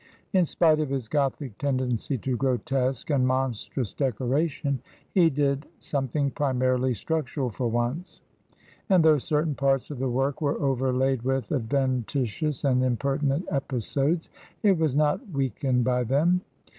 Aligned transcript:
In 0.33 0.45
spite 0.45 0.79
of 0.79 0.89
his 0.89 1.07
Gothic 1.07 1.59
tendency 1.59 2.17
to 2.17 2.35
grotesque 2.35 3.11
and 3.11 3.27
monstrous 3.27 3.93
decoration, 3.93 4.81
he 5.13 5.29
did 5.29 5.67
something 5.77 6.31
primarily 6.31 6.95
structural 6.95 7.51
for 7.51 7.69
once; 7.69 8.19
and 8.89 9.05
though 9.05 9.19
certain 9.19 9.53
parts 9.53 9.91
of 9.91 9.99
the 9.99 10.09
work 10.09 10.41
were 10.41 10.59
overlaid 10.59 11.21
with 11.21 11.49
adven 11.49 12.03
titious 12.07 12.63
and 12.67 12.83
impertinent 12.83 13.45
episodes, 13.51 14.31
it 14.63 14.75
was 14.75 14.95
not 14.95 15.21
weak 15.29 15.59
ened 15.59 15.83
by 15.83 16.03
them. 16.03 16.41